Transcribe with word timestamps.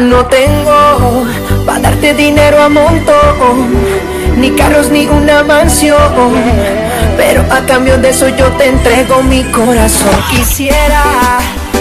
No 0.00 0.24
tengo 0.24 1.26
para 1.66 1.80
darte 1.80 2.14
dinero 2.14 2.62
a 2.62 2.70
montón, 2.70 3.68
ni 4.38 4.50
carros 4.52 4.90
ni 4.90 5.06
una 5.06 5.44
mansión. 5.44 6.32
Pero 7.18 7.42
a 7.50 7.60
cambio 7.66 7.98
de 7.98 8.08
eso 8.08 8.26
yo 8.30 8.46
te 8.52 8.68
entrego 8.68 9.22
mi 9.22 9.42
corazón. 9.44 10.16
Quisiera 10.30 11.04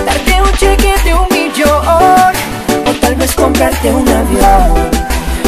darte 0.06 0.42
un 0.42 0.52
cheque 0.58 0.94
de 1.06 1.14
un 1.14 1.28
millón, 1.32 2.36
o 2.86 2.92
tal 3.00 3.16
vez 3.16 3.34
comprarte 3.36 3.90
un 3.90 4.10
avión. 4.10 4.90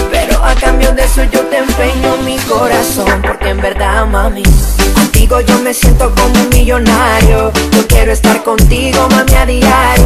Pero 0.10 0.42
a 0.42 0.56
cambio 0.56 0.94
de 0.94 1.04
eso 1.04 1.26
yo 1.26 1.42
te 1.42 1.58
empeño 1.58 2.16
mi 2.24 2.38
corazón, 2.38 3.22
porque 3.22 3.50
en 3.50 3.58
verdad, 3.58 4.06
mami. 4.06 4.44
Contigo 4.96 5.42
yo 5.42 5.60
me 5.60 5.74
siento 5.74 6.14
como 6.16 6.42
un 6.42 6.50
millonario 6.50 7.52
Yo 7.72 7.88
quiero 7.88 8.12
estar 8.12 8.42
contigo, 8.44 9.08
mami, 9.10 9.36
a 9.36 9.46
diario 9.46 10.01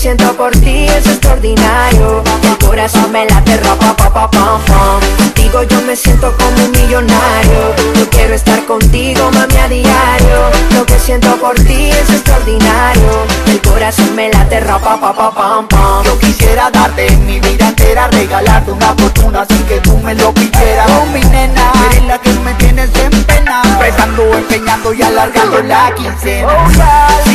siento 0.00 0.34
por 0.34 0.50
ti 0.52 0.86
es 0.86 1.06
extraordinario. 1.06 2.22
El 2.42 2.66
corazón 2.66 3.12
me 3.12 3.26
late, 3.26 3.58
pa, 3.58 3.76
pa, 3.76 3.94
pa, 3.94 4.30
pam, 4.30 4.30
pam 4.64 5.00
Contigo 5.18 5.62
yo 5.64 5.82
me 5.82 5.94
siento 5.94 6.34
como 6.38 6.64
un 6.64 6.70
millonario. 6.70 7.74
Yo 7.94 8.08
quiero 8.08 8.34
estar 8.34 8.64
contigo, 8.64 9.30
mami, 9.32 9.56
a 9.58 9.68
diario. 9.68 10.50
Lo 10.74 10.86
que 10.86 10.98
siento 10.98 11.36
por 11.36 11.54
ti 11.54 11.90
es 11.90 12.08
extraordinario. 12.08 13.26
El 13.46 13.60
corazón 13.60 14.14
me 14.14 14.30
late, 14.30 14.62
pa, 14.62 14.78
pa, 14.78 15.12
pa, 15.12 15.34
pam, 15.34 15.68
pam 15.68 16.04
Yo 16.04 16.18
quisiera 16.18 16.70
darte 16.70 17.10
mi 17.26 17.40
vida 17.40 17.68
entera 17.68 18.08
Regalarte 18.08 18.70
una 18.70 18.94
fortuna 18.94 19.44
sin 19.48 19.62
que 19.64 19.80
tú 19.80 19.98
me 19.98 20.14
lo 20.14 20.32
pidieras 20.32 20.90
Oh, 20.90 21.06
mi 21.06 21.20
nena, 21.20 21.72
eres 21.90 22.04
la 22.04 22.18
que 22.18 22.30
me 22.40 22.54
tienes 22.54 22.90
en 22.96 23.24
pena. 23.24 23.62
Empezando, 23.64 24.22
empeñando 24.38 24.94
y 24.94 25.02
alargando 25.02 25.62
la 25.62 25.92
quincena. 25.94 26.52
A 26.52 27.29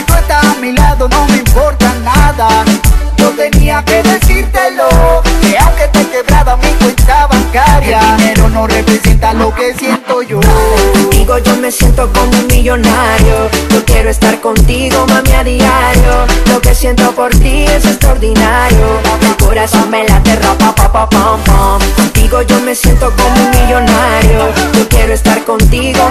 mi 0.66 0.72
lado 0.72 1.08
no 1.08 1.28
me 1.28 1.38
importa 1.38 1.94
nada. 2.04 2.48
Yo 3.18 3.30
tenía 3.32 3.84
que 3.84 4.04
decírtelo 4.04 4.88
Que 5.42 5.58
aunque 5.58 5.88
te 5.94 6.06
quebrada 6.08 6.58
mi 6.58 6.70
cuenta 6.80 7.28
bancaria. 7.28 8.00
El 8.00 8.18
dinero 8.18 8.50
no 8.50 8.66
representa 8.66 9.34
lo 9.34 9.54
que 9.54 9.76
siento 9.76 10.24
yo. 10.24 10.40
Contigo 10.94 11.38
yo 11.38 11.56
me 11.58 11.72
siento 11.72 12.12
como 12.12 12.32
un 12.32 12.48
millonario. 12.48 13.50
Yo 13.70 13.86
quiero 13.86 14.10
estar 14.10 14.42
contigo, 14.42 15.06
mami, 15.08 15.32
a 15.34 15.44
diario. 15.44 16.26
Lo 16.48 16.60
que 16.60 16.74
siento 16.74 17.12
por 17.12 17.30
ti 17.30 17.66
es 17.66 17.86
extraordinario. 17.86 18.88
El 19.22 19.46
corazón 19.46 19.90
me 19.92 20.08
late, 20.08 20.36
pa, 20.38 20.58
pa, 20.58 20.92
pa, 20.92 21.10
pam, 21.10 21.40
pam. 21.44 21.80
Contigo 21.96 22.42
yo 22.42 22.60
me 22.62 22.74
siento 22.74 23.14
como 23.16 23.36
un 23.36 23.52
millonario. 23.52 24.52
Yo 24.74 24.90
quiero 24.90 25.14
estar 25.14 25.44
contigo, 25.44 26.10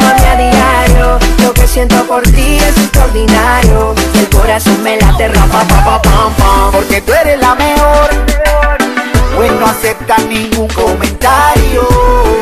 El 4.55 4.63
corazón 4.63 4.85
me 4.85 4.97
late, 4.99 5.31
pa, 5.31 5.47
pa, 5.49 5.85
pa, 5.85 6.03
pam, 6.03 6.33
pam. 6.35 6.71
Porque 6.71 7.01
tú 7.01 7.13
eres 7.13 7.41
la 7.41 7.57
mejor. 7.57 8.09
Pues 9.35 9.51
no 9.51 9.67
acepta 9.67 10.17
ningún 10.19 10.69
comentario. 10.69 11.83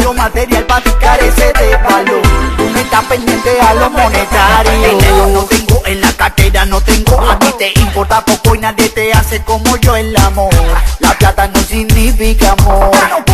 Lo 0.02 0.12
material 0.12 0.64
para 0.64 0.82
ti 0.82 0.90
carece 1.00 1.54
de 1.54 1.74
valor. 1.76 2.20
Tú 2.58 2.68
me 2.74 2.82
estás 2.82 3.02
pendiente 3.04 3.58
a 3.62 3.72
lo 3.72 3.88
monetario. 3.88 5.26
No 5.28 5.44
tengo 5.44 5.82
en 5.86 6.02
la 6.02 6.12
cartera, 6.12 6.66
no 6.66 6.82
tengo. 6.82 7.18
A 7.18 7.38
ti 7.38 7.46
te 7.58 7.72
importa 7.80 8.22
poco 8.22 8.56
y 8.56 8.58
nadie 8.58 8.90
te 8.90 9.10
hace 9.14 9.42
como 9.42 9.78
yo 9.78 9.96
el 9.96 10.14
amor. 10.18 10.52
La 10.98 11.14
plata 11.14 11.48
no 11.48 11.60
significa 11.62 12.52
amor. 12.52 12.90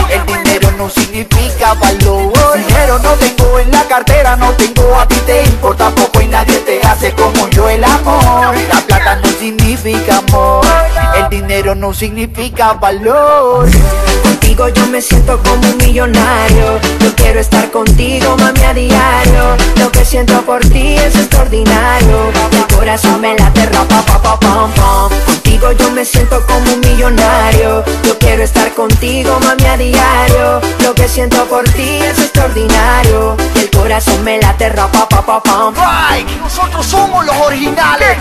El 0.08 0.24
dinero 0.24 0.70
no 0.78 0.88
significa 0.88 1.74
valor. 1.74 2.32
Dinero 2.56 2.98
no 3.00 3.10
tengo 3.14 3.58
en 3.58 3.72
la 3.72 3.82
cartera, 3.88 4.36
no 4.36 4.52
tengo. 4.52 4.98
A 5.00 5.08
ti 5.08 5.16
te 5.26 5.42
importa 5.44 5.90
poco 5.90 6.22
y 6.22 6.28
nadie 6.28 6.58
te 6.60 6.80
hace 6.86 7.12
como 7.12 7.48
yo 7.50 7.68
el 7.68 7.82
amor. 7.82 8.28
La 8.28 8.52
no 8.52 8.67
significa 9.48 10.18
amor. 10.18 10.66
El 11.16 11.30
dinero 11.30 11.74
no 11.74 11.94
significa 11.94 12.74
valor. 12.74 13.66
Contigo 14.22 14.68
yo 14.68 14.86
me 14.88 15.00
siento 15.00 15.40
como 15.42 15.70
un 15.70 15.76
millonario. 15.78 16.78
Yo 17.00 17.14
quiero 17.16 17.40
estar 17.40 17.70
contigo, 17.70 18.36
mami, 18.36 18.62
a 18.62 18.74
diario. 18.74 19.56
Lo 19.76 19.90
que 19.90 20.04
siento 20.04 20.42
por 20.42 20.60
ti 20.60 20.96
es 20.96 21.16
extraordinario. 21.16 22.30
El 22.52 22.76
corazón 22.76 23.22
me 23.22 23.38
late, 23.38 23.66
pa, 23.68 23.84
pa, 23.88 24.02
pa, 24.04 24.38
pam, 24.38 24.70
pam. 24.72 25.08
Contigo 25.24 25.72
yo 25.72 25.90
me 25.92 26.04
siento 26.04 26.44
como 26.46 26.70
un 26.70 26.80
millonario. 26.80 27.84
Yo 28.04 28.18
quiero 28.18 28.42
estar 28.42 28.74
contigo, 28.74 29.38
mami, 29.40 29.64
a 29.64 29.76
diario. 29.78 30.60
Lo 30.84 30.94
que 30.94 31.08
siento 31.08 31.46
por 31.46 31.64
ti 31.70 32.00
es 32.02 32.18
extraordinario. 32.18 33.34
El 33.54 33.70
corazón 33.70 34.22
me 34.24 34.38
late, 34.42 34.70
pa, 34.72 35.08
pa, 35.08 35.22
pa, 35.24 35.42
pam, 35.42 35.74
Ay, 35.78 36.26
nosotros 36.42 36.84
somos 36.84 37.24
los 37.24 37.36
originales 37.36 38.18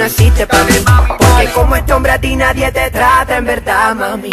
naciste 0.00 0.46
pa' 0.46 0.64
mí. 0.64 0.72
Porque 1.18 1.46
como 1.54 1.76
este 1.76 1.92
hombre 1.92 2.12
a 2.12 2.18
ti 2.18 2.34
nadie 2.34 2.72
te 2.72 2.90
trata 2.90 3.36
En 3.36 3.44
verdad, 3.44 3.94
mami. 3.94 4.30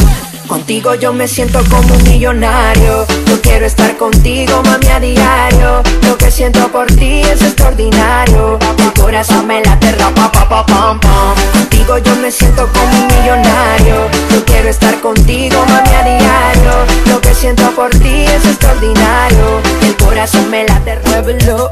Contigo 0.47 0.95
yo 0.95 1.11
me 1.11 1.28
siento 1.28 1.59
como 1.69 1.94
un 1.94 2.03
millonario. 2.03 3.05
Yo 3.25 3.41
quiero 3.41 3.66
estar 3.66 3.97
contigo, 3.97 4.61
mami, 4.63 4.88
a 4.88 5.00
diario. 5.00 5.83
Lo 6.03 6.17
que 6.17 6.31
siento 6.31 6.72
por 6.72 6.88
ti 6.88 7.22
es 7.22 7.41
extraordinario. 7.41 8.57
El 8.79 8.94
corazón 9.01 9.45
me 9.45 9.61
late, 9.61 9.91
pa, 9.94 10.31
pa, 10.31 10.31
pa, 10.31 10.66
pam, 10.66 11.00
pam. 11.01 11.35
Contigo 11.51 11.97
yo 11.97 12.16
me 12.16 12.31
siento 12.31 12.66
como 12.72 12.99
un 13.01 13.07
millonario. 13.07 14.07
Yo 14.31 14.45
quiero 14.45 14.69
estar 14.69 14.97
contigo, 15.01 15.66
mami, 15.67 15.95
a 15.95 16.03
diario. 16.03 16.72
Lo 17.07 17.19
que 17.19 17.35
siento 17.35 17.69
por 17.72 17.89
ti 17.89 18.23
es 18.23 18.45
extraordinario. 18.45 19.61
El 19.81 19.97
corazón 19.97 20.49
me 20.49 20.66
late, 20.66 20.97
muévelo, 21.07 21.72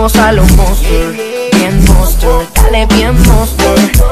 Seguimos 0.00 0.16
a 0.16 0.32
los 0.32 0.50
monsters, 0.52 1.18
bien 1.52 1.84
monster, 1.84 2.30
dale 2.54 2.86
bien 2.86 3.22
monster. 3.28 4.09